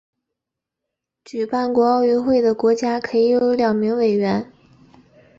[1.23, 4.51] 举办过奥运会的国家可以有两名委员。